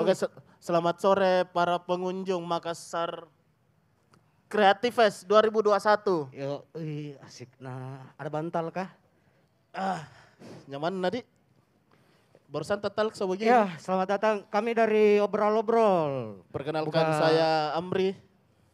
[0.00, 3.28] Oke, se- selamat sore para pengunjung Makassar
[4.46, 6.32] Creative Fest 2021.
[6.32, 7.52] Yo, ih, asik.
[7.56, 8.90] Nah, ada bantal kah?
[9.70, 10.02] Ah,
[10.66, 11.22] nyaman nadi?
[12.46, 13.46] Barusan tetal sebegini.
[13.46, 14.36] Ya, selamat datang.
[14.44, 16.42] Kami dari Obrol-Obrol.
[16.50, 18.10] Perkenalkan Buka- saya Amri.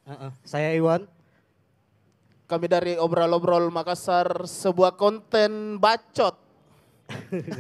[0.03, 1.05] Heeh, Saya Iwan.
[2.47, 6.39] Kami dari Obrol-Obrol Makassar, sebuah konten bacot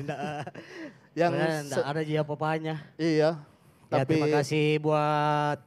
[1.13, 2.75] yang se- nggak ada dia apa-apanya.
[2.95, 3.43] iya,
[3.87, 5.63] Ya, tapi terima kasih buat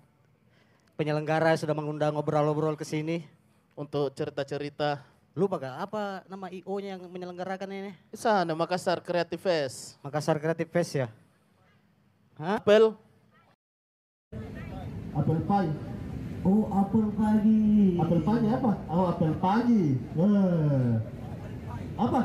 [0.99, 3.23] penyelenggara yang sudah mengundang Obrol-Obrol ke sini.
[3.79, 4.99] untuk cerita-cerita
[5.39, 7.95] Lupa gak apa nama IO-nya yang menyelenggarakan ini?
[8.11, 9.95] sana Makassar Creative Fest.
[10.03, 11.07] Makassar Creative Fest ya?
[12.35, 12.59] Hah?
[12.59, 12.91] Apel
[15.15, 15.71] Apel pie.
[16.43, 17.95] Oh, apel pagi.
[18.03, 18.71] Apel pagi apa?
[18.91, 19.95] Oh, apel pagi.
[19.95, 20.91] Eh.
[21.95, 22.21] Apa?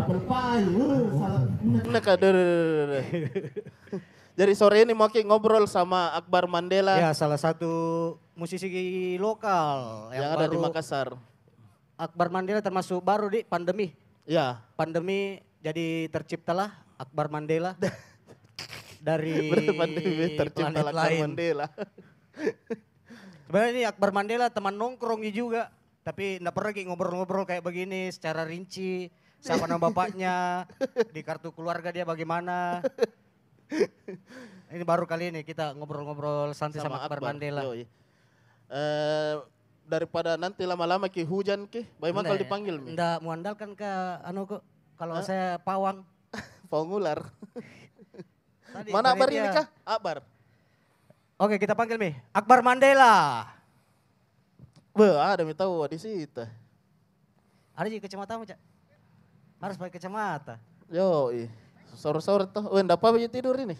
[0.00, 0.64] Apel pie.
[0.64, 1.44] Eh, salah.
[1.60, 1.84] Nah,
[4.34, 7.70] Jadi sore ini mau ngobrol sama Akbar Mandela Ya, salah satu
[8.34, 8.66] musisi
[9.14, 11.14] lokal yang, ada di Makassar.
[11.94, 13.94] Akbar Mandela termasuk baru di pandemi.
[14.26, 17.78] Ya, Pandemi jadi terciptalah Akbar Mandela
[19.06, 21.20] dari pandemi tercipta planet Akbar lain.
[21.30, 21.66] Mandela.
[23.46, 25.70] Sebenarnya ini Akbar Mandela teman nongkrongnya juga,
[26.02, 29.14] tapi enggak pernah ngobrol-ngobrol kayak begini secara rinci.
[29.38, 30.66] Siapa nama bapaknya,
[31.14, 32.82] di kartu keluarga dia bagaimana.
[34.74, 37.62] Ini baru kali ini kita ngobrol-ngobrol santai sama, Akbar, Mandela.
[37.62, 37.86] Yoi.
[38.66, 39.34] Eh,
[39.86, 42.90] daripada nanti lama-lama ki hujan ki, bagaimana kalau Nggak, dipanggil mi?
[42.98, 43.90] Nggak mengandalkan ke
[44.26, 44.66] anu kok.
[44.98, 46.02] Kalau saya pawang.
[46.72, 47.22] Pengular.
[48.74, 49.66] Tadi Mana Akbar ini kah?
[49.86, 50.16] Akbar.
[51.38, 52.10] Oke kita panggil Mi.
[52.34, 53.46] Akbar Mandela.
[54.94, 56.42] Be, ada mi tahu di situ.
[57.74, 58.58] Ada juga kacamata Cak?
[59.62, 60.54] Harus pakai kacamata.
[60.90, 61.30] Yo,
[61.94, 62.66] sore-sore tuh.
[62.70, 63.74] Weh, ndak apa tidur ini?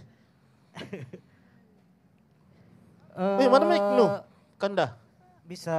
[3.14, 4.06] Eh, mana mic nu?
[4.58, 4.98] Kanda.
[5.46, 5.78] Bisa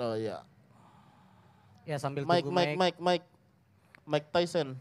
[0.00, 0.42] Oh iya.
[1.86, 3.26] ya sambil Mike, tunggu Mike, Mike, Mike.
[4.02, 4.74] Mike Tyson.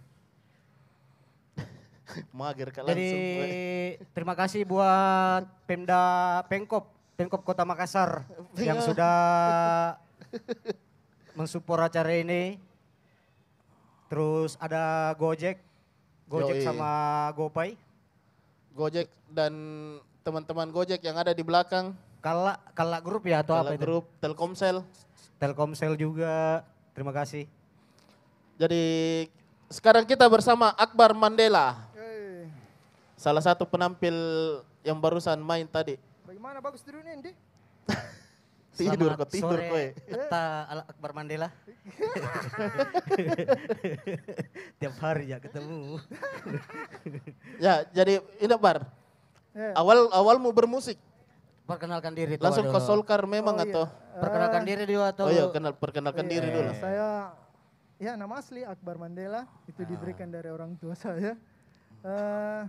[2.34, 3.22] Mager Jadi langsung.
[3.44, 3.92] weh.
[4.18, 6.02] terima kasih buat Pemda
[6.50, 6.90] Pengkop,
[7.20, 8.26] Pengkop Kota Makassar
[8.58, 9.14] yang sudah
[11.36, 12.58] mensupport acara ini.
[14.12, 15.60] Terus ada Gojek,
[16.28, 16.66] Gojek Yoi.
[16.68, 16.90] sama
[17.36, 17.80] GoPay.
[18.76, 19.54] Gojek dan
[20.24, 21.96] teman-teman Gojek yang ada di belakang.
[22.22, 23.82] Kala Kala Group ya atau Kala apa itu?
[23.82, 24.84] grup Telkomsel.
[25.40, 26.62] Telkomsel juga.
[26.94, 27.48] Terima kasih.
[28.60, 28.84] Jadi
[29.72, 31.90] sekarang kita bersama Akbar Mandela.
[33.16, 34.14] Salah satu penampil
[34.82, 35.94] yang barusan main tadi.
[36.26, 37.32] Bagaimana bagus tidurnya ini?
[38.82, 39.86] Tidur Selamat kok, tidur sore, kowe.
[40.10, 41.50] Eta Al Akbar Mandela.
[44.80, 45.96] Tiap hari ya ketemu.
[47.62, 48.86] Ya, jadi ini Bar.
[49.54, 49.78] Ya.
[49.78, 50.98] Awal awal mau bermusik,
[51.62, 52.80] Perkenalkan diri langsung ke.
[52.82, 53.70] Solkar memang Oh, iya.
[53.70, 53.86] atau?
[54.18, 56.72] Perkenalkan diri dulu atau Oh iya, kenal perkenalkan Iya, diri dulu.
[56.76, 57.32] Saya
[58.02, 59.88] ya nama asli Akbar Mandela itu Ah.
[59.88, 61.38] diberikan dari orang tua saya.
[62.02, 62.62] Eh,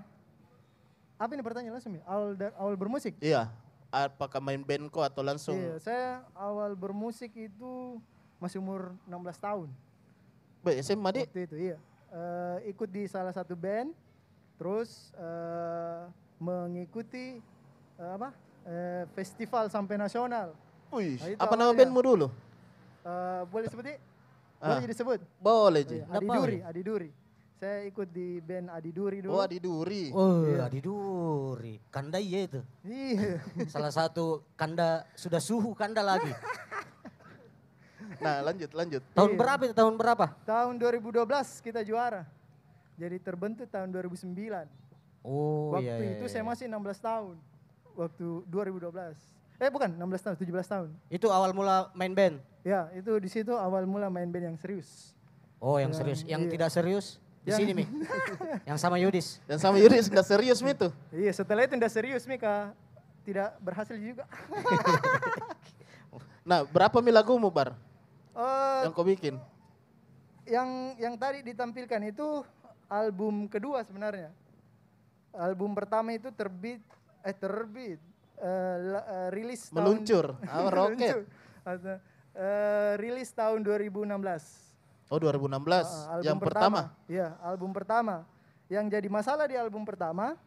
[1.16, 2.04] apa ini pertanyaan langsung ya?
[2.04, 3.16] Awal, awal bermusik?
[3.18, 3.48] Iya.
[3.92, 5.52] Apakah main band kok atau langsung?
[5.52, 8.00] Iya, saya awal bermusik itu
[8.40, 9.68] masih umur 16 tahun.
[10.64, 11.20] Be, SMA di?
[11.28, 11.76] Waktu itu iya.
[12.08, 13.92] Eh, ikut di salah satu band,
[14.56, 16.08] terus eh,
[16.40, 17.36] mengikuti
[18.00, 18.32] eh, apa?
[18.64, 20.56] Eh, festival sampai nasional.
[20.88, 22.26] Wih, Nah, apa nama bandmu dulu?
[23.04, 23.94] Eh, boleh Di?
[24.62, 24.78] Ah.
[24.78, 25.20] Boleh disebut?
[25.36, 25.96] Boleh, Oh, Ji.
[26.00, 26.80] iya, Nggak Adi
[27.62, 29.38] Saya ikut di band Adi Duri dulu.
[29.38, 30.10] Oh, Adi Duri.
[30.10, 30.66] Oh, Iya.
[30.66, 31.78] Adi Duri.
[31.94, 32.58] Kanda iya itu.
[32.82, 33.38] Iya.
[33.70, 36.34] Salah satu kanda sudah suhu kanda lagi.
[38.18, 38.98] Nah, lanjut, lanjut.
[39.14, 39.38] Tahun Iya.
[39.38, 39.74] berapa itu?
[39.78, 40.26] Tahun berapa?
[40.42, 42.26] tahun 2012 kita juara.
[42.98, 44.66] Jadi terbentuk tahun 2009.
[45.22, 46.32] Oh Waktu iya, iya, itu iya.
[46.34, 47.38] saya masih 16 tahun.
[47.94, 49.14] Waktu 2012.
[49.62, 50.90] Eh bukan 16 tahun, 17 tahun.
[51.06, 52.42] Itu awal mula main band.
[52.66, 55.14] Ya, itu di situ awal mula main band yang serius.
[55.62, 56.20] Oh, yang Yang- serius.
[56.26, 56.50] Yang iya.
[56.58, 57.84] tidak serius di Yang- sini, Mi.
[58.64, 59.38] yang sama Yudis.
[59.50, 60.94] Dan sama Yuris nggak serius mi tuh.
[61.10, 62.70] Iya, setelah itu udah serius Mika.
[63.22, 64.24] Tidak berhasil juga.
[66.42, 67.70] Nah, berapa mi lagumu, Bar?
[68.34, 69.36] Eh, Yang kau bikin?
[70.42, 70.66] yang
[70.98, 72.42] yang tadi ditampilkan itu
[72.88, 74.34] album kedua sebenarnya.
[75.32, 76.82] Album pertama itu terbit
[77.22, 78.02] eh terbit
[78.36, 80.26] eh, la- eh, rilis tahun- Meluncur.
[80.50, 81.22] Ah, roket.
[81.62, 81.98] Meluncur.
[82.34, 84.71] Eh, rilis tahun 2016.
[85.12, 85.44] Oh, 2016.
[85.84, 86.80] Ah, album yang pertama.
[87.04, 88.24] Iya, album pertama.
[88.72, 90.40] Yang jadi masalah di album pertama,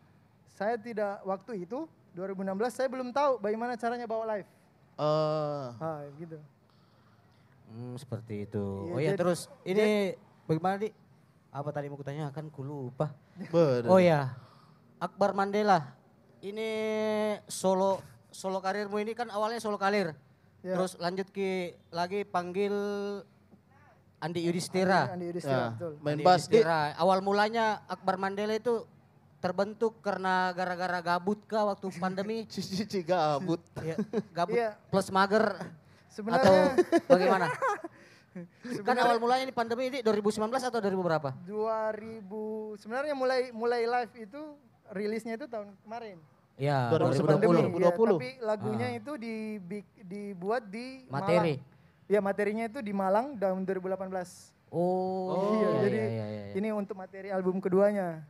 [0.49, 1.85] saya tidak waktu itu
[2.17, 4.49] 2016 saya belum tahu bagaimana caranya bawa live.
[4.97, 6.41] Eh, Ah, gitu.
[7.69, 8.65] Hmm, seperti itu.
[8.89, 10.17] Iya, oh iya, jadi- terus ini
[10.49, 10.89] bagaimana, Di?
[11.53, 12.49] Apa tadi mau kutanyakan?
[12.49, 13.13] Ku lupa.
[13.37, 13.85] Bener.
[13.85, 14.33] Oh ya,
[14.97, 15.93] Akbar Mandela.
[16.41, 16.69] Ini
[17.45, 20.17] solo solo karirmu ini kan awalnya solo karir.
[20.65, 20.73] Ya.
[20.73, 22.73] Terus lanjut ke lagi panggil
[24.25, 25.13] Andi Yudhistira.
[25.13, 25.93] Andi Yudhistira, Ya, betul.
[26.01, 26.97] main Andi bass di Yudhistira.
[26.97, 28.81] Awal mulanya Akbar Mandela itu
[29.37, 32.37] terbentuk karena gara-gara gabut kah waktu pandemi?
[32.51, 33.61] cici gabut.
[33.85, 33.95] ya,
[34.33, 34.73] gabut Iya.
[34.89, 35.45] plus mager
[36.09, 36.55] Sebenarnya atau
[37.05, 37.45] bagaimana?
[38.35, 41.29] kan Sebenarnya- awal mulanya ini pandemi ini 2019 atau 2000 berapa?
[41.45, 44.41] 2000 sebenarnya mulai mulai live itu
[44.91, 46.17] rilisnya itu tahun kemarin.
[46.55, 47.35] Ya, 2020.
[47.51, 47.83] 2020.
[47.83, 48.15] Iya, 2020.
[48.15, 49.35] tapi lagunya itu di,
[50.01, 51.59] dibuat di Materi.
[51.59, 51.74] Malang.
[52.05, 54.53] Ya materinya itu di Malang tahun 2018.
[54.69, 56.53] Oh, iya, iya, jadi iya, iya, iya.
[56.53, 58.21] ini untuk materi album keduanya.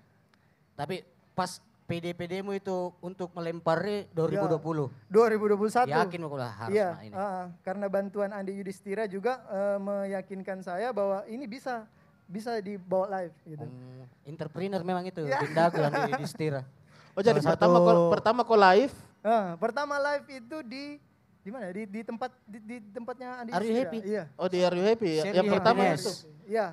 [0.75, 1.01] Tapi
[1.33, 4.89] pas PD-PD-mu itu untuk melempari 2020.
[5.05, 5.85] 2021.
[5.87, 7.13] Yakin aku lah harus nah ini.
[7.13, 11.85] ah, karena bantuan Andi Yudhistira juga eh, meyakinkan saya bahwa ini bisa
[12.25, 13.65] bisa dibawa live gitu.
[13.65, 15.41] Hmm, entrepreneur memang itu, Ya.
[15.41, 16.63] Dindaku Andi Yudhistira.
[17.15, 20.99] Oh jadi Salah pertama satu- kok pertama kok live Ah, pertama live itu di
[21.45, 21.69] di mana?
[21.69, 23.75] Di, di tempat di, di tempatnya Andi Are You.
[23.77, 23.99] Happy?
[24.01, 24.23] Iya.
[24.33, 25.23] oh di Are You Happy ya?
[25.29, 26.11] Yang pertama itu.
[26.49, 26.67] Iya.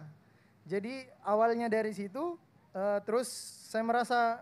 [0.64, 2.40] Jadi awalnya dari situ
[2.72, 3.28] eh, terus
[3.68, 4.40] saya merasa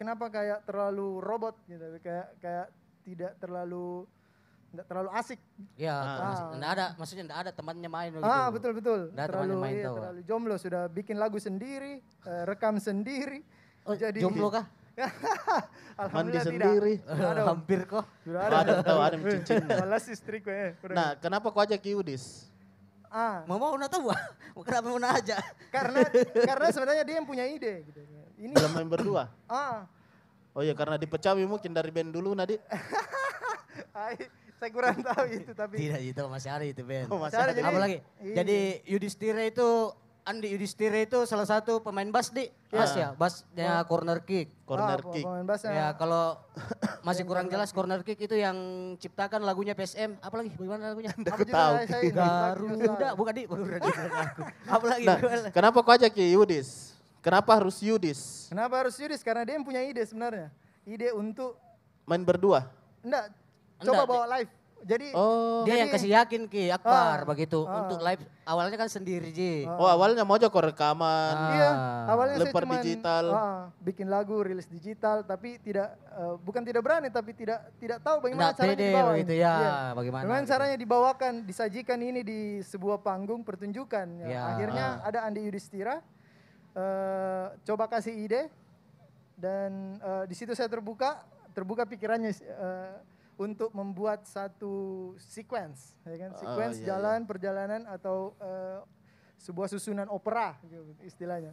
[0.00, 2.66] kenapa kayak terlalu robot gitu, kayak kayak
[3.04, 4.08] tidak terlalu
[4.72, 5.38] tidak terlalu asik.
[5.76, 6.18] Ya, Ah.
[6.24, 8.26] mas- nggak ada, maksudnya enggak ada temannya main begitu.
[8.26, 9.00] Ah, betul betul.
[9.12, 9.96] Nggak ada terlalu temannya main iya, tahu.
[10.00, 13.44] terlalu jomblo sudah bikin lagu sendiri, eh, rekam sendiri.
[13.84, 14.64] Oh, jadi jomblo kah?
[16.14, 16.94] Mandi Alhamdulillah sendiri.
[16.98, 17.44] tidak.
[17.44, 18.04] Hampir kok.
[18.20, 18.56] Sudah ada.
[18.60, 19.76] ada tahu ada cincinnya.
[19.82, 20.74] Balas istri gue.
[20.88, 22.46] Nah, kenapa kau ajak Yudis?
[23.06, 24.18] ah, Mau mau nak tahu ah?
[24.66, 25.38] Kenapa mau nak aja?
[25.68, 26.02] karena
[26.34, 28.00] karena sebenarnya dia yang punya ide gitu.
[28.36, 29.30] Ini Dalam main berdua.
[29.46, 29.86] ah,
[30.50, 32.54] Oh iya karena dipecawi mungkin dari band dulu Nadi.
[33.92, 34.14] ai,
[34.54, 37.06] saya kurang tahu itu tapi Tidak itu masih ada itu Ben.
[37.06, 37.50] Oh, ada.
[37.50, 37.98] jadi- Apa lagi?
[38.18, 38.34] Iya.
[38.38, 39.90] Jadi Yudhistira itu
[40.24, 44.48] Andi Yudhistira itu salah satu pemain bass di bass ya, bassnya corner kick.
[44.64, 45.20] Corner ah, kick.
[45.20, 45.72] Pemain bassnya.
[45.76, 46.40] Ya kalau
[47.06, 48.56] masih kurang jelas corner kick itu yang
[48.96, 50.16] ciptakan lagunya PSM.
[50.24, 50.56] Apa lagi?
[50.56, 51.12] Bagaimana lagunya?
[51.12, 51.74] Apa juga tahu.
[52.08, 53.90] Garuda, bukan di, bukan di.
[54.64, 55.04] Apa lagi?
[55.04, 55.18] Nah,
[55.52, 56.96] kenapa kau ajak Yudis?
[57.20, 58.48] Kenapa harus Yudis?
[58.48, 59.20] Kenapa harus Yudis?
[59.20, 60.48] Karena dia yang punya ide sebenarnya.
[60.88, 61.60] Ide untuk
[62.08, 62.64] Main berdua?
[63.04, 63.28] enggak
[63.76, 64.50] Enggak, coba di- bawa live.
[64.84, 65.64] Jadi Oh.
[65.64, 67.82] Dia yang kasih yakin Ki Akbar Ah, begitu ah.
[67.82, 69.64] untuk live awalnya kan sendiri Ji.
[69.64, 71.32] Oh awalnya mau aja kau rekaman.
[71.32, 71.50] Ah.
[71.50, 71.70] Iya,
[72.06, 73.24] awalnya saya cuman, digital.
[73.32, 78.20] ah, bikin lagu, rilis digital, tapi tidak eh, bukan tidak berani, tapi tidak tidak tahu
[78.20, 79.10] bagaimana Nggak caranya dibawa.
[79.10, 79.72] begitu ya, Iya.
[79.96, 80.52] bagaimana Bagaimana gitu.
[80.52, 84.06] caranya dibawakan, disajikan ini di sebuah panggung pertunjukan.
[84.20, 84.28] Ya.
[84.28, 84.40] Ya.
[84.50, 86.04] Akhirnya ada Andi Yudhistira,
[86.74, 88.42] eh, coba kasih ide,
[89.34, 92.94] dan eh, di situ saya terbuka, terbuka pikirannya eh,
[93.36, 96.30] untuk membuat satu sequence, ya kan?
[96.34, 98.80] Oh, Sequence iya, jalan perjalanan atau eh,
[99.38, 101.52] sebuah susunan opera, gitu, istilahnya.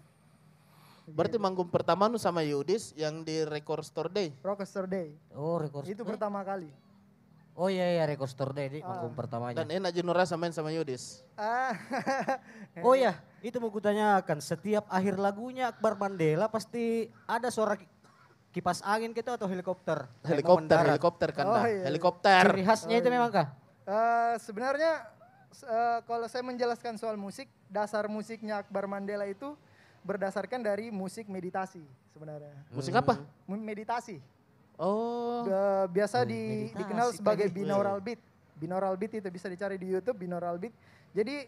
[1.11, 4.31] Berarti manggung pertama nu sama Yudis yang di Record Store Day.
[4.39, 5.17] Rockstar Day.
[5.33, 5.83] Oh, record.
[5.89, 6.69] Itu eh, pertama kali.
[7.51, 8.95] Oh iya iya record store day di Ah.
[8.95, 9.59] manggung pertamanya.
[9.59, 11.19] Dan enak Junora main sama Yudis.
[11.35, 11.75] Ah,
[12.79, 14.39] Oh ya, itu mau kutanyakan.
[14.39, 17.75] Setiap akhir lagunya Akbar Mandela pasti ada suara
[18.51, 20.05] kipas angin gitu atau helikopter.
[20.21, 21.65] Helikopter, helikopter kan Oh, dah.
[21.65, 21.87] iya.
[21.87, 22.43] Helikopter.
[22.45, 23.47] Ciri khasnya itu memang kah?
[23.81, 25.07] eh, sebenarnya
[25.49, 29.55] s- eh, kalau saya menjelaskan soal musik, dasar musiknya Akbar Mandela itu
[30.01, 32.51] berdasarkan dari musik meditasi sebenarnya.
[32.69, 33.17] Musik apa?
[33.45, 34.19] Meditasi.
[34.75, 35.43] Oh.
[35.43, 37.57] Eh, biasa di, meditasi dikenal sebagai tadi.
[37.57, 38.19] binaural beat.
[38.53, 40.73] Binaural beat itu bisa dicari di YouTube binaural beat.
[41.11, 41.47] Jadi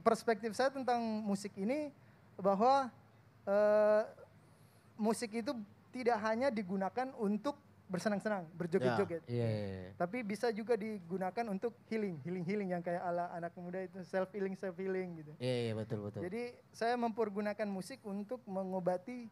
[0.00, 1.90] perspektif saya tentang musik ini
[2.34, 2.88] bahwa
[3.44, 4.02] eh,
[4.94, 5.52] musik itu
[5.92, 9.20] tidak hanya digunakan untuk bersenang-senang, berjoget-joget.
[9.28, 9.44] Iya.
[9.44, 9.90] iya, iya.
[10.00, 14.56] Tapi bisa juga digunakan untuk healing, healing-healing yang kayak ala anak muda itu self healing,
[14.56, 15.32] self healing gitu.
[15.36, 16.24] Iya iya betul betul.
[16.24, 19.28] Jadi saya mempergunakan musik untuk mengobati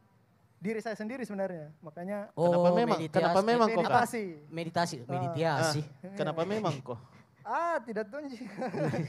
[0.60, 1.72] diri saya sendiri sebenarnya.
[1.80, 3.00] Makanya Kenapa Oh, memang?
[3.00, 3.16] meditasi.
[3.16, 3.88] Kenapa memang kok, Kak?
[3.88, 4.24] meditasi.
[4.52, 5.08] Meditasi, Ah.
[5.08, 5.80] meditasi.
[5.80, 7.00] Ah, kenapa memang kok?
[7.40, 8.44] Ah, tidak tunji.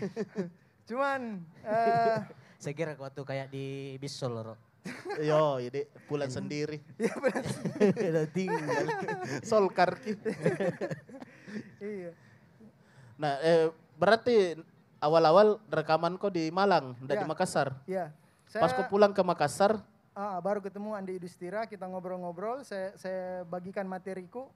[0.88, 2.18] Cuman eh
[2.56, 3.66] Saya kira waktu kayak di
[3.98, 4.56] Bisol Ro.
[5.22, 6.82] Yo, ini pulang sendiri.
[6.98, 7.46] ya benar.
[7.94, 8.86] Udah tinggal.
[9.50, 10.18] Sol karki.
[11.84, 12.12] iya.
[13.22, 13.70] Nah, eh,
[14.00, 14.58] berarti
[14.98, 17.30] awal-awal rekaman kok di Malang, enggak di Ya.
[17.30, 17.68] Makassar.
[17.86, 18.06] Iya.
[18.50, 19.80] Saya Pas kau pulang ke Makassar,
[20.12, 24.50] ah, baru ketemu Andi Yudhistira, kita ngobrol-ngobrol, saya saya bagikan materiku.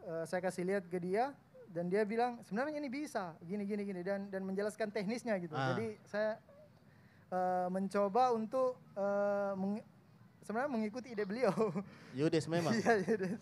[0.00, 1.36] eh, saya kasih lihat ke dia
[1.70, 5.52] dan dia bilang sebenarnya ini bisa gini gini gini dan dan menjelaskan teknisnya gitu.
[5.52, 5.76] Ah.
[5.76, 6.40] Jadi saya
[7.30, 9.84] eh, mencoba untuk eh, meng-
[10.42, 11.54] sebenarnya mengikuti ide beliau.
[12.18, 12.74] Yudis memang.
[12.74, 13.40] Iya, iya, Des.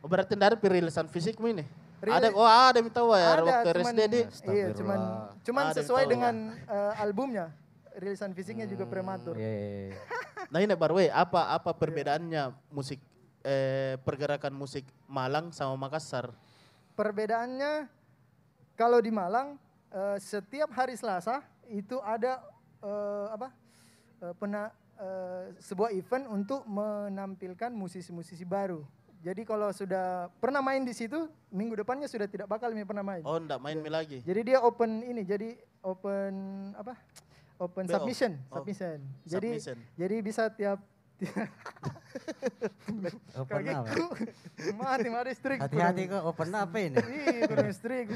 [0.00, 1.64] Oh, berarti dari perilisan fisikmu ini?
[2.00, 3.68] Rilis- Ada, oh ada minta ya Ada, waktu
[4.08, 4.20] di.
[4.48, 5.00] iya, cuman,
[5.44, 6.12] cuman Ada sesuai tahu.
[6.12, 7.48] dengan eh, albumnya.
[7.90, 9.34] rilisan fisiknya juga prematur.
[9.36, 9.98] Iya, iya, iya.
[10.54, 12.96] Nah ini Barwe, apa apa perbedaannya musik
[13.42, 16.32] eh, pergerakan musik Malang sama Makassar?
[16.94, 17.90] Perbedaannya
[18.72, 19.58] kalau di Malang
[19.90, 22.40] eh, setiap hari Selasa itu ada
[22.82, 23.48] eh, apa
[24.20, 28.84] eh, pena, eh, sebuah event untuk menampilkan musisi-musisi baru.
[29.20, 33.20] Jadi kalau sudah pernah main di situ, minggu depannya sudah tidak bakal mi pernah main.
[33.20, 34.24] Oh, ndak main mi lagi.
[34.24, 36.32] Jadi dia open ini, jadi open
[36.72, 36.96] apa?
[37.60, 37.92] Open BO.
[38.00, 38.96] submission, Oh, submission.
[39.28, 39.76] Jadi submission.
[39.92, 40.80] jadi bisa tiap
[43.36, 43.86] Open apa?
[43.86, 44.06] kagetku
[44.74, 45.58] mati mati strik.
[45.58, 46.96] Hati-hati kok, open apa ini?
[46.98, 48.06] Ih, kurang strik.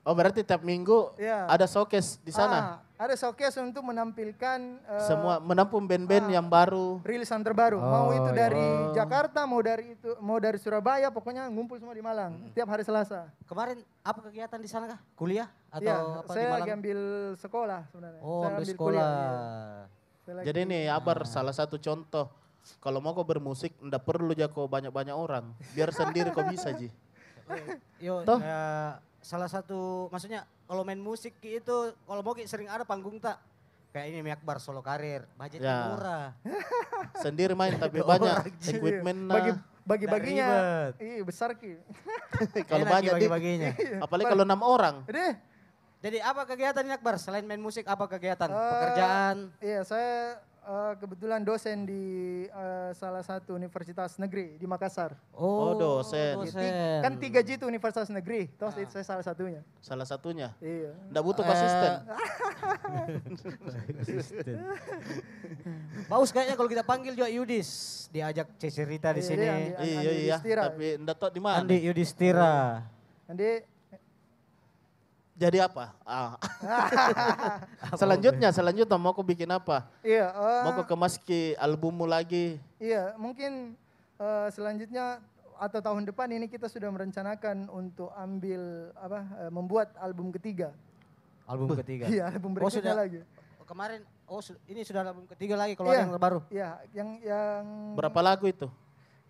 [0.00, 1.46] Oh berarti tiap minggu Iya.
[1.46, 2.80] ada showcase di sana.
[2.96, 6.98] Ah, ada showcase untuk menampilkan eh, Semua menampung band-band yang baru.
[7.02, 7.76] rilisan terbaru.
[7.76, 8.94] mau itu Oh, dari iya.
[8.96, 13.28] Jakarta, mau dari itu, mau dari Surabaya, pokoknya ngumpul semua di Malang tiap hari Selasa.
[13.44, 15.00] Kemarin apa kegiatan di sana kah?
[15.14, 16.58] Kuliah atau Iya, apa di saya Malang?
[16.58, 16.98] lagi ambil
[17.36, 18.20] sekolah sebenarnya.
[18.20, 18.88] Oh, saya ambil ambil sekolah.
[18.88, 19.94] kuliah, iya.
[20.26, 22.26] Jadi ini Abar salah satu contoh.
[22.82, 25.54] Kalau mau kau bermusik, ndak perlu jago banyak-banyak orang.
[25.70, 26.90] Biar sendiri kau bisa, Ji.
[28.02, 28.42] Yo, Toh?
[28.42, 33.38] kayak salah satu maksudnya kalau main musik itu kalau mau sering ada panggung tak?
[33.94, 35.78] Kayak ini Mi Akbar solo karir, budgetnya Ya.
[35.94, 36.26] murah.
[37.24, 39.58] Sendiri main tapi banyak equipment bagi nah.
[39.86, 40.48] bagi-baginya.
[40.98, 41.78] Iya, besar ki.
[42.66, 43.70] Kalau banyak bagi-baginya.
[44.02, 45.06] apalagi kalau enam orang.
[45.06, 45.38] Deh,
[46.06, 47.16] Jadi apa kegiatan ini Akbar?
[47.16, 48.46] Selain main musik apa kegiatan?
[48.46, 49.50] Eh, Pekerjaan?
[49.58, 52.02] Iya, saya eh, kebetulan dosen di
[52.46, 55.12] eh, salah satu universitas negeri di Makassar.
[55.32, 56.36] Oh, dosen.
[56.46, 58.76] Ti- Kan tiga G itu universitas negeri, toh Ah.
[58.76, 59.60] itu saya salah satunya.
[59.78, 60.50] Salah satunya.
[60.58, 60.90] Iya.
[61.10, 61.92] Ndak butuh Eh, asisten.
[66.06, 67.94] Baus kayaknya kalau kita panggil juga Yudis.
[68.08, 69.42] Diajak Cecerita di Iya, sini.
[69.42, 70.62] Iya Andi iya, Yudhistira.
[70.70, 71.56] tapi ndak tahu di mana.
[71.60, 72.54] Andi Yudhistira.
[73.26, 73.48] Nanti
[75.36, 75.92] Jadi apa?
[76.00, 76.40] Ah.
[78.00, 79.84] selanjutnya, selanjutnya mau kau bikin apa?
[80.00, 82.56] iya, eh, Mau kau kemas ke albummu lagi?
[82.80, 83.76] iya, mungkin
[84.16, 85.20] eh, selanjutnya
[85.56, 90.72] atau tahun depan ini kita sudah merencanakan untuk ambil apa eh, membuat album ketiga.
[91.44, 92.08] Album ketiga.
[92.08, 92.96] Iya, album Oh, berikutnya sudah.
[92.96, 93.20] lagi.
[93.66, 95.96] Kemarin, oh ini sudah album ketiga lagi kalau Iya.
[95.96, 96.40] ada yang terbaru.
[96.48, 98.66] Iya, yang yang Berapa lagu itu?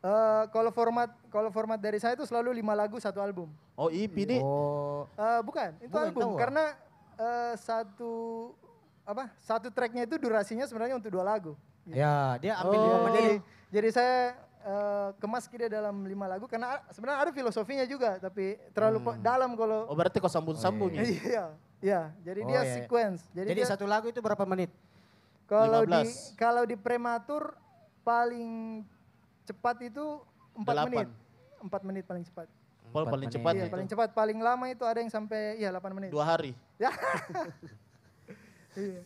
[0.07, 3.51] Eh, kalau format kalau format dari saya itu selalu lima lagu satu album.
[3.75, 4.41] Oh EP nih.
[4.41, 6.65] Oh, Eh, bukan, itu Bukan, album tahu karena
[7.17, 8.13] eh, satu
[9.03, 11.55] apa satu tracknya itu durasinya sebenarnya untuk dua lagu.
[11.87, 13.41] ya dia ambil Oh, jadi, menit.
[13.71, 14.17] jadi saya
[14.61, 19.55] eh, kemas dia dalam lima lagu karena sebenarnya ada filosofinya juga tapi terlalu po- dalam
[19.55, 21.07] kalau Oh berarti kau sambung-sambung ya?
[21.07, 21.45] iya
[21.79, 22.75] iya jadi Oh, dia iya.
[22.75, 24.75] sequence jadi, Jadi dia satu lagu itu berapa menit?
[25.47, 26.35] kalau di 15.
[26.35, 27.55] kalau di prematur
[28.03, 28.83] paling
[29.47, 30.05] cepat itu
[30.55, 30.91] empat Delapan.
[30.93, 31.09] menit
[31.59, 32.47] empat menit paling cepat
[32.87, 33.35] Empat paling menit.
[33.35, 33.73] cepat iya itu.
[33.73, 36.53] paling cepat paling lama itu ada yang sampai iya 8 menit Dua hari.
[36.77, 36.91] ya
[38.77, 39.01] iya.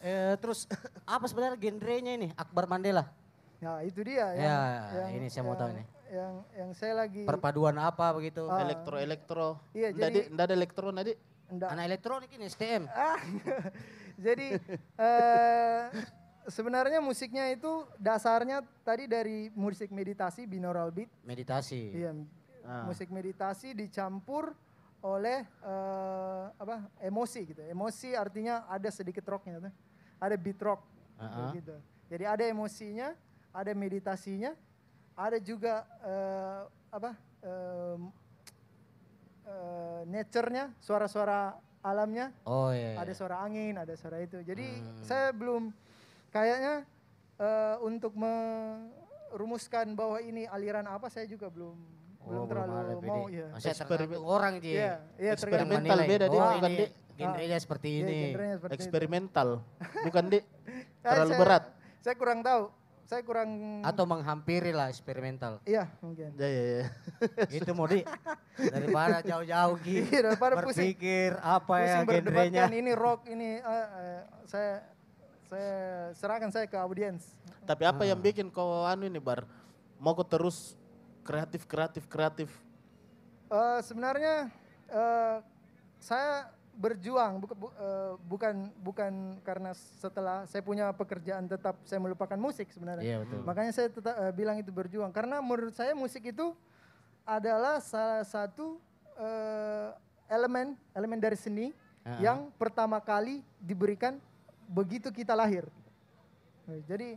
[0.00, 0.66] Eh, terus
[1.08, 2.28] apa sebenarnya genrenya ini?
[2.32, 3.10] Akbar Mandela.
[3.58, 4.58] Nah itu dia Ya,
[5.10, 5.86] ini saya mau tahu yang- nih.
[6.08, 8.46] Yang yang saya lagi Perpaduan apa begitu?
[8.46, 8.62] Ah.
[8.62, 9.58] Elektro-elektro.
[9.72, 11.12] Iya, Ndak jadi- di- ndak ada elektro nadi.
[11.48, 11.68] enggak.
[11.68, 12.84] Anak elektronik ini STM.
[12.86, 13.18] Ah,
[14.26, 14.60] jadi
[14.94, 15.80] eh,
[16.48, 21.08] sebenarnya musiknya itu dasarnya tadi dari musik meditasi binaural beat.
[21.22, 21.92] Meditasi.
[21.94, 22.12] Iya,
[22.68, 22.84] Ah.
[22.84, 24.52] musik meditasi dicampur
[25.00, 27.62] oleh eh, apa emosi gitu.
[27.64, 29.74] Emosi artinya ada sedikit rocknya, tuh.
[30.18, 30.82] ada beat rock
[31.16, 31.50] Ah, ah.
[31.54, 31.72] gitu.
[32.10, 33.14] Jadi ada emosinya,
[33.54, 34.52] ada meditasinya,
[35.14, 38.00] ada juga eh, apa em,
[39.46, 42.98] eh, nature-nya, suara-suara alamnya Oh iya.
[42.98, 44.42] ada suara angin, ada suara itu.
[44.42, 45.04] Jadi Hmm.
[45.06, 45.70] saya belum
[46.28, 46.74] kayaknya
[47.36, 51.76] eh, untuk merumuskan bahwa ini aliran apa saya juga belum
[52.20, 53.48] belum Oh, terlalu ada mau ya.
[53.56, 54.74] Eksperimen- tergantung orang sih.
[54.74, 55.70] Iya, iya Yang tergantung.
[55.72, 56.10] Eksperimental menilai.
[56.10, 56.90] beda, Dik, Oh, bukan, Dik.
[57.16, 58.18] genrenya seperti Iya, ini.
[58.26, 58.76] genrenya seperti itu.
[58.78, 59.48] Eksperimental.
[60.06, 60.44] Bukan di Eh,
[61.00, 61.64] terlalu saya- berat.
[61.98, 62.64] Saya kurang tahu.
[63.02, 63.48] Saya kurang
[63.80, 65.64] Atau menghampiri lah eksperimental.
[65.64, 66.28] iya mungkin.
[66.36, 66.84] Ya ya ya.
[67.48, 68.04] Itu mau di
[68.60, 70.04] daripada jauh-jauh gitu.
[70.06, 70.92] Iya, daripada pusing.
[70.92, 72.28] Berpikir apa ya Pusing genrenya.
[72.60, 74.84] berdebatkan ini rock ini eh, eh, saya
[75.48, 75.76] saya
[76.12, 77.24] serahkan saya ke audiens.
[77.64, 79.48] Tapi apa yang bikin kau anu ini bar?
[79.96, 80.76] Mau kau terus
[81.20, 82.48] kreatif kreatif kreatif.
[83.48, 84.52] Eh, sebenarnya
[84.86, 85.36] eh,
[85.98, 89.12] saya berjuang buka- bu- eh, bukan bukan
[89.42, 93.02] karena setelah saya punya pekerjaan tetap saya melupakan musik sebenarnya.
[93.02, 93.40] Iya betul.
[93.42, 96.52] Makanya saya tetap eh, bilang itu berjuang karena menurut saya musik itu
[97.24, 98.78] adalah salah satu
[99.16, 99.90] eh,
[100.28, 102.16] elemen elemen dari seni Ah.
[102.24, 104.16] yang pertama kali diberikan
[104.68, 105.64] begitu kita lahir.
[106.68, 107.08] Eh, Jadi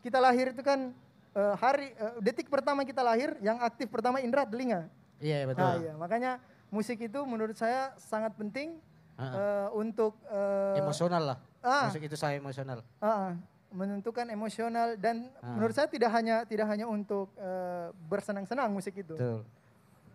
[0.00, 0.94] kita lahir itu kan
[1.34, 4.86] eh, hari eh, detik pertama kita lahir yang aktif pertama indera telinga.
[5.20, 5.66] Iya betul.
[5.66, 6.32] Nah, iya, makanya
[6.72, 8.78] musik itu menurut saya sangat penting
[9.20, 11.38] Ah, eh, untuk eh, Emosional lah.
[11.60, 11.92] Ah.
[11.92, 12.80] Musik itu saya emosional.
[13.04, 13.36] Ah,
[13.68, 15.52] menentukan emosional dan Ah.
[15.60, 19.12] menurut saya tidak hanya tidak hanya untuk eh, bersenang-senang musik itu.
[19.12, 19.44] Betul.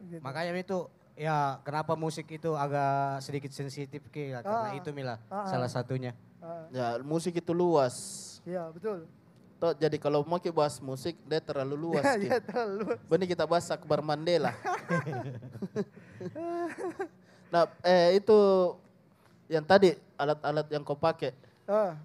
[0.09, 0.21] Gitu.
[0.25, 4.77] Makanya itu ya kenapa musik itu agak sedikit sensitif ke ya, karena Ah.
[4.77, 5.45] itu Mila Ah, ah.
[5.47, 6.11] salah satunya.
[6.39, 7.95] Ah, Ya, musik itu luas.
[8.45, 9.07] Iya betul.
[9.55, 12.03] Toh, jadi kalau mau kita bahas musik, dia terlalu luas.
[12.21, 12.99] Iya terlalu.
[13.07, 14.51] Benih kita bahas Akbar Mandela.
[17.53, 18.37] nah, eh itu
[19.47, 21.31] yang tadi alat-alat yang kau pakai.
[21.65, 21.95] Ah,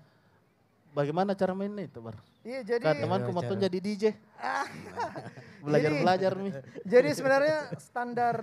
[0.90, 2.18] Bagaimana cara mainnya itu, Bar?
[2.42, 4.10] iya jadi Kan temanku mau jadi DJ.
[5.60, 6.52] Belajar belajar nih.
[6.82, 8.36] jadi sebenarnya standar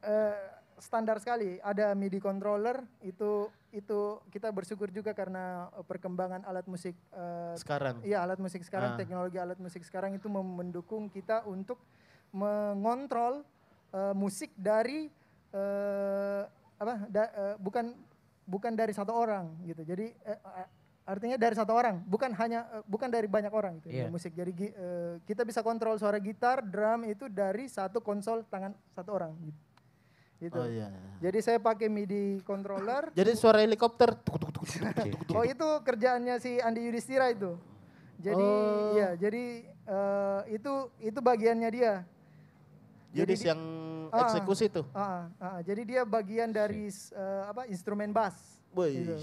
[0.00, 0.36] eh,
[0.76, 7.54] standar sekali ada MIDI controller itu itu kita bersyukur juga karena perkembangan alat musik eh,
[7.54, 8.02] Sekarang.
[8.02, 8.98] Iya alat musik sekarang, Ah.
[8.98, 11.80] teknologi alat musik sekarang itu mendukung kita untuk
[12.32, 13.44] mengontrol
[13.90, 15.08] eh, musik dari
[15.52, 16.42] eh,
[16.76, 16.94] apa?
[17.06, 17.94] da- eh, bukan
[18.42, 19.86] bukan dari satu orang gitu.
[19.86, 20.38] Jadi eh,
[21.02, 24.06] artinya dari satu orang, bukan hanya eh, bukan dari banyak orang gitu Iya.
[24.06, 24.32] musik.
[24.32, 29.34] Jadi eh, kita bisa kontrol suara gitar, drum itu dari satu konsol tangan satu orang
[29.40, 29.60] gitu.
[30.40, 30.58] Gitu.
[30.58, 30.90] Oh iya.
[31.18, 33.10] Jadi saya pakai MIDI controller.
[33.18, 34.10] Jadi suara helikopter.
[34.12, 35.34] tuk, tuk, tuk, tuk, tuk, tuk, tuk.
[35.34, 37.54] Oh itu kerjaannya si Andi Yudhistira itu.
[38.18, 38.94] Jadi Oh.
[38.94, 42.06] ya jadi eh, itu itu bagiannya dia.
[43.12, 43.60] Jadi di- yang
[44.08, 44.24] Ah.
[44.24, 44.84] eksekusi tuh.
[44.92, 45.58] Ah, ah, ah.
[45.60, 48.34] jadi dia bagian dari eh, apa instrumen bass.
[48.72, 48.92] Wih.
[49.00, 49.16] Gitu.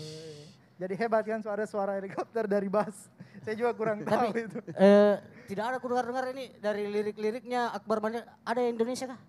[0.79, 3.11] Jadi hebat kan suara-suara helikopter dari bass.
[3.43, 4.59] Saya juga kurang tahu Tapi itu.
[4.71, 9.19] eh, tidak ada aku dengar-dengar ini dari lirik-liriknya Akbar Mandela ada yang Indonesia kah?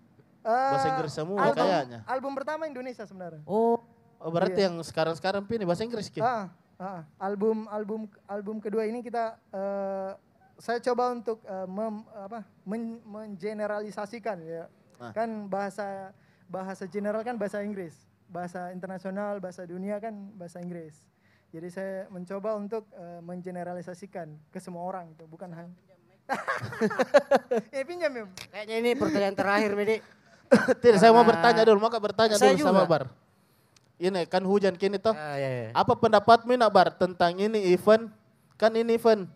[0.41, 1.99] Eh, Bahasa Inggris semua album, kayaknya.
[2.07, 3.43] Album pertama Indonesia sebenarnya.
[3.43, 3.83] Oh,
[4.21, 6.21] Oh berarti yang sekarang-sekarang pilih bahasa Inggris Ki?
[6.21, 10.11] Ah, ah, album album album kedua ini kita eh,
[10.55, 14.69] saya coba untuk eh, mem- apa, men- mengeneralisasikan ya.
[14.97, 15.11] Ah.
[15.11, 16.13] Kan bahasa
[16.45, 17.97] bahasa general kan bahasa Inggris,
[18.27, 20.95] bahasa internasional, bahasa dunia kan bahasa Inggris.
[21.51, 25.75] Jadi saya mencoba untuk eh, mengeneralisasikan ke semua orang itu, bukan hanya
[27.75, 28.23] Eh pinjam ya.
[28.51, 29.99] kayaknya ini pertanyaan terakhir, Medi.
[30.83, 32.87] Tidak, saya mau bertanya dulu, mau kak bertanya Saya dulu sama.
[32.87, 33.11] Bar.
[34.01, 35.13] Ini kan hujan kini toh.
[35.13, 35.69] Ah, ya, ya.
[35.75, 38.09] Apa pendapatmu nak Bar tentang ini event?
[38.57, 39.27] Kan ini event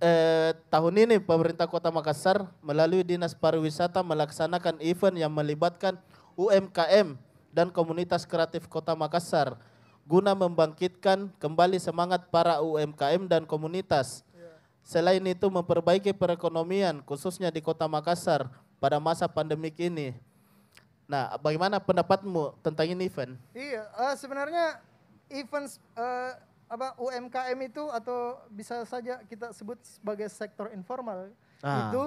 [0.00, 5.96] eh, tahun ini pemerintah Kota Makassar melalui Dinas Pariwisata melaksanakan event yang melibatkan
[6.36, 7.16] UMKM
[7.52, 9.56] dan komunitas kreatif Kota Makassar
[10.06, 14.22] guna membangkitkan kembali semangat para UMKM dan komunitas.
[14.86, 18.46] Selain itu memperbaiki perekonomian khususnya di Kota Makassar
[18.78, 20.14] pada masa pandemik ini.
[21.10, 23.34] Nah, bagaimana pendapatmu tentang ini event?
[23.50, 24.78] Iya, eh, sebenarnya
[25.26, 25.66] event
[25.98, 26.32] eh,
[26.70, 31.30] apa UMKM itu atau bisa saja kita sebut sebagai sektor informal
[31.62, 31.88] Ah.
[31.88, 32.04] itu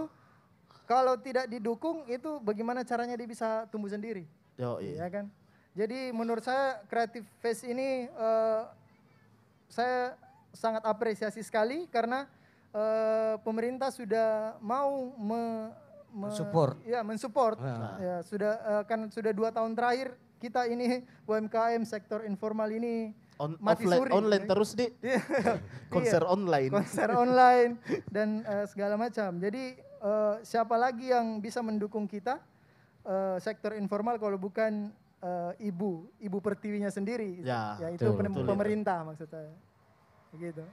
[0.85, 5.25] kalau tidak didukung itu bagaimana caranya dia bisa tumbuh sendiri, Yo, ya kan?
[5.71, 8.61] Jadi menurut saya Creative Fest ini eh,
[9.67, 10.17] saya
[10.51, 12.25] sangat apresiasi sekali karena
[12.69, 15.41] eh, pemerintah sudah mau me,
[16.09, 16.73] me- Mensupport.
[16.83, 17.95] ya mensupport Ah.
[17.97, 23.55] ya sudah eh, kan sudah dua tahun terakhir kita ini UMKM sektor informal ini On,
[23.55, 24.49] mati offline, suri, online ya.
[24.49, 25.21] terus di Iya.
[25.93, 26.27] konser Iya.
[26.27, 26.71] online.
[26.73, 27.71] konser online
[28.09, 29.37] dan eh, segala macam.
[29.37, 32.35] Jadi eh, siapa lagi yang bisa mendukung kita
[33.01, 37.39] eh, sektor informal kalau bukan eh, ibu ibu pertiwinya sendiri?
[37.41, 38.49] Ya, itu betul, penem- betul, ya.
[38.49, 39.51] pemerintah maksud saya.
[40.29, 40.63] Begitu.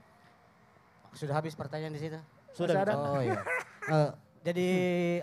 [1.11, 2.19] Sudah habis pertanyaan di situ?
[2.51, 2.75] Sudah.
[2.79, 2.93] Ada?
[2.93, 3.41] Oh iya.
[3.87, 4.11] Eh,
[4.43, 4.67] jadi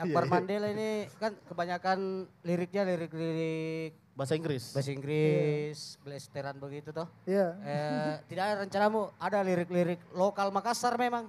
[0.01, 0.33] Akbar Iya, iya.
[0.33, 1.99] Mandela ini kan kebanyakan
[2.41, 4.73] liriknya lirik-lirik Bahasa Inggris.
[4.73, 7.05] bahasa Inggris, blasteran begitu toh.
[7.25, 7.61] Iya.
[7.61, 11.29] Eh, tidak ada rencanamu ada lirik-lirik lokal Makassar memang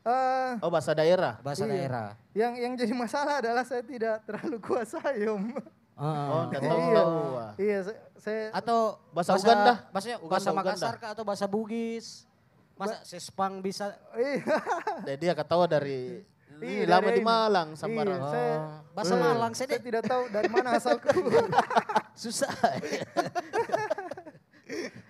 [0.00, 1.40] Eh, Oh, bahasa daerah.
[1.40, 1.72] bahasa Iya.
[1.74, 2.08] daerah.
[2.32, 5.44] yang yang jadi masalah adalah saya tidak terlalu kuasa Om.
[5.94, 6.78] Oh, enggak tahu.
[6.80, 7.04] Iya.
[7.56, 8.78] Iya, saya, saya Atau
[9.10, 9.74] Bahasa Uganda?
[9.88, 10.50] Bahasa, Uganda, bahasa.
[10.52, 12.24] Makassar kah atau bahasa Bugis?
[12.74, 14.40] Masa sespang bisa iya.
[15.06, 16.24] Jadi dia ketawa dari
[16.56, 17.20] Iya, lama di.
[17.20, 18.20] Malang Iya, Sambarang.
[18.26, 21.08] saya, Oh, bahasa saya- Malang saya tidak tahu dari mana asalku.
[22.18, 22.52] susah.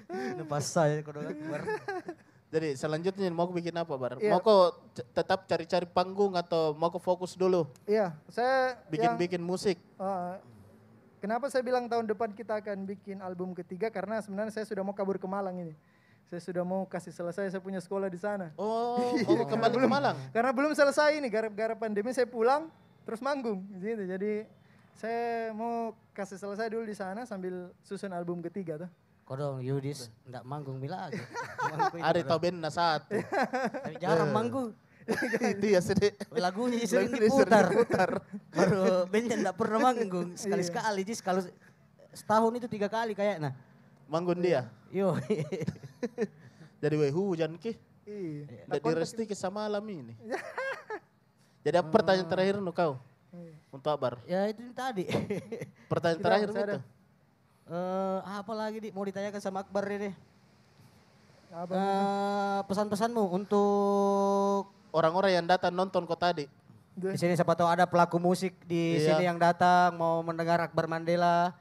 [0.07, 1.61] Ini pas saya kudu Akbar.
[2.51, 4.19] Jadi selanjutnya mau bikin apa, Bar?
[4.19, 4.35] Iya.
[4.35, 4.43] Mau
[4.91, 9.79] c- tetap cari-cari panggung atau mau kau fokus dulu Iya, saya yang- bikin-bikin musik?
[9.95, 10.35] Uh,
[11.21, 14.97] kenapa saya bilang tahun depan kita akan bikin album ketiga karena sebenarnya saya sudah mau
[14.97, 15.75] kabur ke Malang ini.
[16.27, 18.55] Saya sudah mau kasih selesai saya punya sekolah di sana.
[18.55, 20.17] Oh, mau kau kembali ke Malang?
[20.33, 22.73] Karena belum selesai ini gara-gara pandemi saya pulang
[23.05, 24.07] terus manggung gitu.
[24.07, 24.47] Jadi
[24.95, 28.91] saya mau kasih selesai dulu di sana sambil susun album ketiga tuh.
[29.27, 31.23] Kodong Yudis enggak manggung bila aja.
[32.11, 33.15] Ada tau band satu.
[33.87, 34.75] Tapi jarang manggung.
[35.59, 36.13] Itu ya sedih.
[36.35, 38.23] Lagunya sering sering diputar.
[38.55, 40.35] Baru bandnya enggak pernah manggung.
[40.39, 41.21] Sekali-sekali, Jis.
[41.21, 41.43] Kalau
[42.15, 43.55] setahun itu tiga kali kayaknya.
[44.11, 44.67] Manggun dia.
[44.91, 45.15] Yo.
[46.83, 47.77] Jadi weh hujan ki.
[48.09, 48.67] Iya.
[48.67, 50.17] Jadi resti ke sama alam ini.
[51.65, 52.99] Jadi apa pertanyaan terakhir nu kau?
[53.31, 53.55] Iya.
[53.71, 54.19] Untuk Akbar.
[54.27, 55.07] Ya itu tadi.
[55.93, 56.79] Pertanyaan terakhir itu.
[57.71, 60.11] Eh, apa lagi di mau ditanyakan sama Akbar ini?
[61.51, 63.61] Eh, pesan-pesanmu untuk
[64.91, 66.47] Orang-orang yang datang nonton kau tadi.
[66.91, 69.17] di sini siapa tahu ada pelaku musik di Iya.
[69.17, 71.55] sini yang datang mau mendengar Akbar Mandela.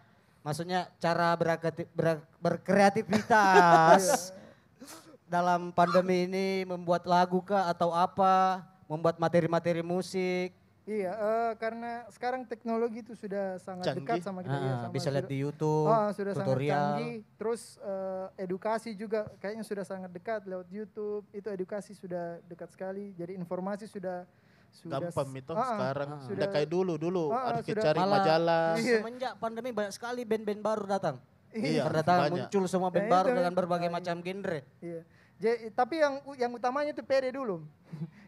[0.44, 4.34] Maksudnya cara ber- berkreativitas
[5.34, 10.52] dalam pandemi ini membuat lagu kah atau apa, membuat materi-materi musik.
[10.84, 14.06] Iya, eh, karena sekarang teknologi itu sudah sangat Canggih.
[14.10, 14.54] dekat sama kita.
[14.54, 16.74] iya, Ah, sama bisa lihat sudah- di YouTube, Ah, sudah sangat tutorial.
[16.74, 17.16] canggih.
[17.36, 21.24] Terus eh, edukasi juga kayaknya sudah sangat dekat lewat YouTube.
[21.32, 23.14] Itu edukasi sudah dekat sekali.
[23.14, 24.26] Jadi informasi sudah
[24.72, 26.10] sudah Gampang itu Ah, ah, sekarang.
[26.22, 28.68] sudah- Udah kayak dulu dulu Ah, ah, harus sudah- cari Malah- majalah.
[28.76, 28.98] Iya.
[29.00, 31.16] Semenjak pandemi banyak sekali band-band baru datang.
[31.50, 32.34] Iya, Berdatangan banyak.
[32.46, 33.38] muncul semua band Nah, baru itu.
[33.38, 34.60] dengan berbagai macam genre.
[34.80, 35.02] Iya.
[35.40, 37.62] Jadi, tapi yang yang utamanya itu pede dulu.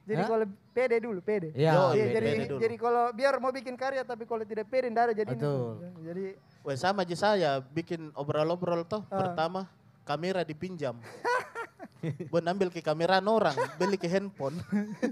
[0.01, 1.49] Jadi kalau pede dulu, pede.
[1.53, 2.59] Iya, Yo, Iya, pede jadi dulu.
[2.59, 5.71] jadi kalau biar mau bikin karya tapi kalau tidak pede ndak ada jadi Betul.
[6.01, 6.23] Jadi
[6.61, 9.01] Weh sama aja saya bikin obrol-obrol toh.
[9.09, 9.17] Ah.
[9.25, 9.65] Pertama
[10.05, 10.97] kamera dipinjam.
[12.33, 14.57] Buat ambil ke kamera orang, beli ke handphone.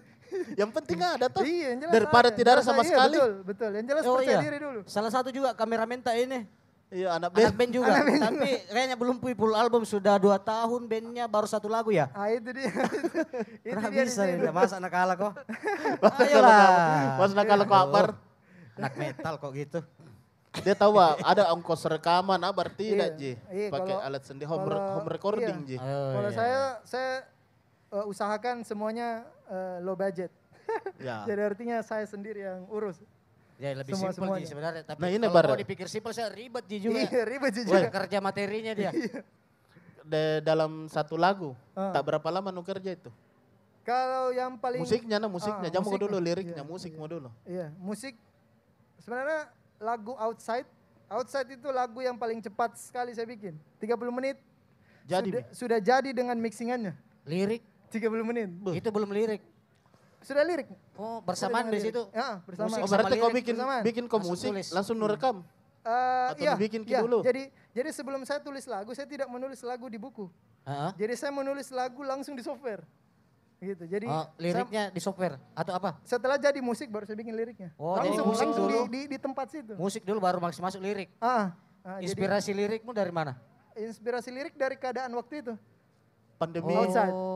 [0.60, 1.41] yang penting ada toh.
[1.45, 2.38] iya, yang jelas Daripada ada.
[2.38, 3.17] tidak ada sama iya, sekali.
[3.17, 3.69] Betul, betul.
[3.78, 4.80] Yang jelas Oh percaya iya, diri dulu.
[4.89, 6.45] salah satu juga kameramen tak ini.
[6.89, 7.54] Iya anak Anak band.
[7.54, 12.10] band juga, tapi kayaknya belum full album sudah dua tahun bandnya baru satu lagu ya.
[12.12, 12.65] Ah itu dia.
[13.62, 14.41] itu Pernah dia di bisa sini.
[14.41, 15.34] ya, mas anak kalah kok.
[16.17, 16.65] Ayolah.
[17.17, 18.17] Mas nakal kau Akbar.
[18.73, 19.80] Anak metal kok gitu.
[20.60, 23.32] Dia tahu ah, ada ongkos rekaman Akbar tidak Iya, Ji.
[23.54, 25.67] iya, Pakai kalau- alat sendiri home, kalau- home recording iya.
[25.67, 25.78] Ji.
[25.78, 26.36] Oh, Kalau iya.
[26.36, 27.12] saya saya
[27.91, 29.08] eh, usahakan semuanya
[29.45, 30.34] eh, low budget.
[30.97, 31.21] Ya.
[31.30, 32.97] Jadi artinya saya sendiri yang urus.
[33.60, 34.88] Ya lebih Semua- simpel sih sebenarnya.
[34.88, 36.95] Tapi Nah, ini kalau mau dipikir simpel saya ribet Ji juga.
[37.04, 37.89] Iya, ribet sih Wah, juga.
[37.91, 38.91] kerja materinya dia.
[40.02, 41.91] De- dalam satu lagu Ah.
[41.91, 43.12] tak berapa lama nu kerja itu.
[43.84, 46.04] Kalau yang paling Musiknya nah musiknya, Ah, jamu musiknya.
[46.08, 46.98] dulu liriknya, Iya, musik iya.
[46.98, 47.30] mau dulu.
[47.43, 48.13] Iya, musik
[48.98, 50.67] sebenarnya lagu outside
[51.10, 53.60] outside itu lagu yang paling cepat sekali saya bikin.
[53.76, 54.38] 30 menit
[55.04, 56.93] Jadi sudah, sudah jadi dengan mixingannya.
[57.26, 58.48] Lirik 30 menit.
[58.72, 59.41] itu belum lirik.
[60.19, 60.67] Sudah lirik.
[60.93, 62.03] Oh, bersamaan di situ.
[62.03, 62.13] lirik.
[62.13, 62.69] Ya, bersamaan.
[62.69, 63.82] Musik Oh sama berarti kau lirik bikin bersamaan.
[63.82, 64.67] bikin kau Langsung musik tulis.
[64.69, 65.36] langsung nu rekam.
[65.79, 66.99] Eh, Atau iya, dibikin ki iya.
[66.99, 67.19] dulu?
[67.21, 70.27] Jadi jadi sebelum saya tulis lagu, saya tidak menulis lagu di buku.
[70.63, 70.91] Heeh.
[70.97, 72.84] Jadi saya menulis lagu langsung di software.
[73.58, 73.84] Gitu.
[73.86, 75.99] Jadi Oh, saya- liriknya di software atau apa?
[76.01, 77.71] setelah jadi musik baru saya bikin liriknya.
[77.75, 78.79] Oh, jadi langsung musik langsung dulu.
[78.86, 79.73] di, di, di tempat situ.
[79.75, 81.12] Musik dulu baru masuk masuk lirik.
[81.17, 83.36] Ah, ah, jadi Inspirasi lirikmu dari mana?
[83.73, 85.53] inspirasi lirik dari keadaan waktu itu.
[86.36, 87.08] Pandemi Outside.
[87.10, 87.15] Oh.
[87.15, 87.29] Iya.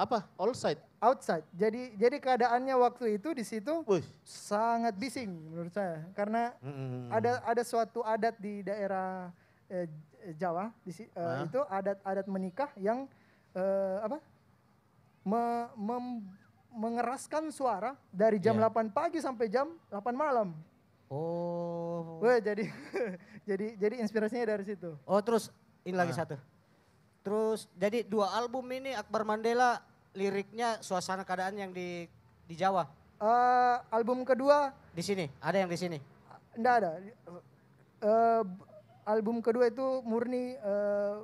[0.00, 0.24] Apa?
[0.34, 0.80] All side.
[0.98, 1.44] Outside.
[1.52, 7.08] Jadi jadi keadaannya waktu itu di situ Wih, sangat bising menurut saya karena Mm-mm.
[7.08, 9.28] ada ada suatu adat di daerah
[9.66, 9.88] eh,
[10.36, 11.44] Jawa di eh, Hah?
[11.44, 13.08] itu adat-adat menikah yang
[13.52, 14.20] eh, apa
[15.22, 16.24] me- mem-
[16.70, 18.68] mengeraskan suara dari jam Iya.
[18.68, 20.52] 8 pagi sampai jam 8 malam.
[21.10, 22.22] Oh.
[22.22, 22.68] Wah, jadi
[23.48, 24.94] jadi jadi inspirasinya dari situ.
[25.02, 25.50] Oh, terus
[25.82, 26.22] ini lagi Ah.
[26.22, 26.36] satu.
[27.20, 29.82] Terus jadi dua album ini Akbar Mandela
[30.12, 32.06] liriknya suasana keadaan yang di
[32.44, 32.86] di Jawa.
[33.16, 35.98] Eh, album kedua Di sini, ada yang di sini.
[36.52, 36.90] enggak ada.
[38.00, 38.42] Eh,
[39.04, 41.14] album kedua itu murni eh,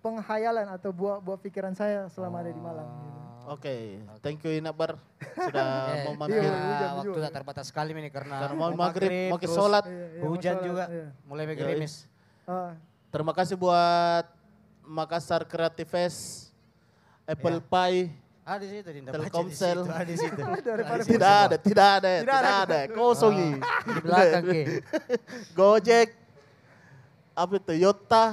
[0.00, 2.86] penghayalan atau buah buah pikiran saya selama ada di Malang.
[2.86, 3.14] gitu.
[3.48, 3.76] oke.
[4.20, 4.98] Thank you Inabar
[5.32, 6.50] sudah Eh, mau iya, mampir.
[6.50, 9.86] hujan waktu tak terbatas sekali ini karena, Karena mau maghrib, mau ke sholat.
[9.86, 11.06] Iya, iya, hujan juga, iya.
[11.22, 11.54] mulai Yoi.
[11.54, 12.10] gerimis.
[12.42, 12.74] Ah,
[13.06, 14.26] Terima kasih buat
[14.82, 16.50] Makassar Creative Fest,
[17.24, 17.64] Apple Ya.
[17.64, 18.25] Pie.
[18.46, 19.10] Ah di situ, Dinda.
[19.10, 19.82] Telkomsel.
[19.82, 20.38] Di situ, ah, di situ.
[20.70, 21.46] Daripada Ah, di situ Tidak semua.
[21.50, 22.62] ada, tidak ada, Tidak tidak ada.
[22.62, 22.80] ada.
[22.94, 23.50] Kosongi.
[23.58, 24.62] Di belakang, Ki.
[25.58, 26.08] Gojek,
[27.34, 28.24] apa itu, Toyota,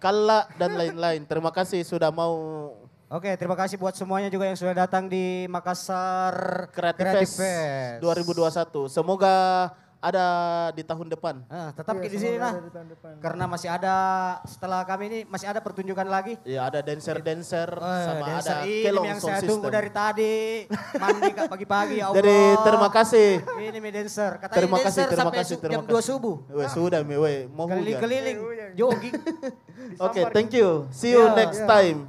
[0.00, 1.28] Kala, dan lain-lain.
[1.28, 2.32] Terima kasih sudah mau
[3.10, 8.86] Oke, terima kasih buat semuanya juga yang sudah datang di Makassar Creative, Fest, 2021.
[8.86, 9.66] Semoga
[10.00, 10.24] ada
[10.72, 11.44] di tahun depan.
[11.46, 12.56] Ah, tetap iya, di sini nah.
[12.56, 13.20] depan.
[13.20, 13.96] Karena masih ada
[14.42, 16.40] setelah kami ini masih ada pertunjukan lagi.
[16.42, 19.76] Ya ada dancer-dancer Eh, sama dancer ada Kelong yang saya tunggu System.
[19.76, 20.36] dari tadi.
[20.96, 22.16] Mandi kak pagi-pagi ya Allah.
[22.16, 23.28] Jadi terima kasih.
[23.60, 24.30] Ini mi dancer.
[24.38, 26.00] Katanya Terima kasih, dancer terima sampai kasih, su- terima jam kasih.
[26.00, 26.36] 2 subuh.
[26.50, 27.68] Weh, sudah mi, weh, mau.
[27.68, 28.36] Keliling-keliling,
[28.74, 29.14] jogging.
[29.98, 30.88] Oke, thank you.
[30.90, 31.68] See you Ya, next ya.
[31.68, 32.08] time.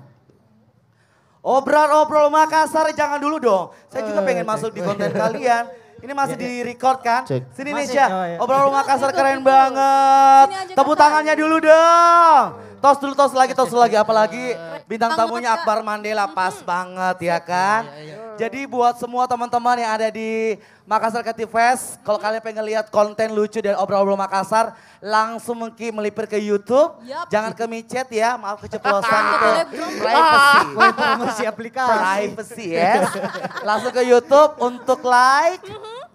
[1.41, 3.73] Obrol-obrol Makassar jangan dulu dong.
[3.89, 5.65] Saya juga Eh, pengen masuk di konten kalian.
[6.01, 7.21] Ini masih di record kan?
[7.29, 7.53] Cek.
[7.53, 8.05] Sini Nesya.
[8.09, 8.37] oh, ya.
[8.41, 10.73] Obrol Makassar keren banget.
[10.73, 12.70] Tepuk tangannya dulu dong.
[12.81, 13.93] Tos dulu, tos lagi, tos lagi.
[13.93, 14.57] Apalagi
[14.89, 15.53] bintang tamunya.
[15.53, 17.85] Akbar Mandela pas banget ya kan?
[17.93, 18.15] Iya, iya.
[18.41, 20.57] Jadi buat semua teman-teman yang ada di
[20.89, 26.25] Makassar Creative Fest, kalau kalian pengen lihat konten lucu dari obrol-obrol Makassar, langsung mungkin melipir
[26.25, 26.97] ke YouTube.
[27.05, 27.29] Yup.
[27.29, 29.45] Jangan ke micet ya, maaf keceplosan itu.
[29.45, 29.91] Telegram.
[30.01, 30.67] Privacy.
[30.97, 31.93] Promosi aplikasi.
[32.33, 33.13] Privacy yes.
[33.61, 35.61] Langsung ke YouTube untuk like,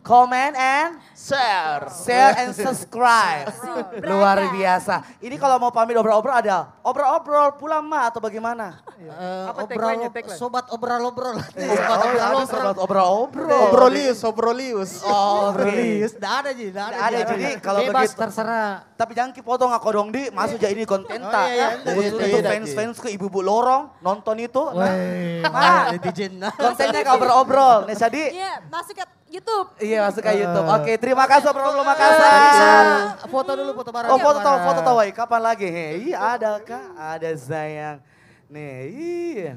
[0.02, 1.88] comment and Share.
[1.96, 3.48] share and subscribe.
[4.04, 5.00] Luar biasa.
[5.16, 8.84] Ini kalau mau pamit obrol-obrol ada obrol-obrol pulang mah atau bagaimana?
[8.94, 10.36] Eh, Apa obrol, tagline-nya, tagline?
[10.36, 11.40] sobat obrol-obrol.
[11.56, 12.44] Sobat obrol-obrol.
[12.44, 13.60] Sobat obrol-obrol.
[13.66, 14.92] Obrolius, obrolius.
[15.02, 17.18] Oh, Obrolius, nggak ada Ji, nggak ada.
[17.26, 18.84] Jadi kalau begitu- terserah.
[18.92, 21.48] Tapi jangan kipotong aku dong di masuk jadi ini konten Oh, tak.
[21.48, 24.62] iya, iya, Untuk iya, iya, fans-fans ke ibu-ibu lorong nonton itu.
[24.68, 26.44] Nah, netizen.
[26.52, 27.88] kontennya ke obrol-obrol.
[27.88, 29.68] Nih jadi Iya, masuk ke YouTube.
[29.78, 30.66] iya masuk ke YouTube.
[30.70, 32.84] Oke, terima kasih Bisa Makassar.
[33.30, 34.10] foto dulu, foto bareng.
[34.10, 34.66] Oh foto tahu bareng.
[34.66, 35.66] foto tahu kapan lagi?
[35.70, 36.82] Hei, ada kah?
[36.98, 38.02] Ada sayang.
[38.50, 39.52] Nih, iya.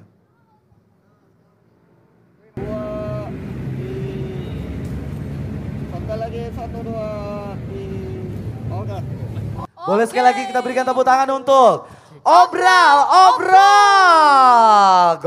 [9.90, 11.90] Boleh sekali lagi kita berikan tepuk tangan untuk
[12.22, 12.98] Obral,
[13.32, 15.24] Obrol.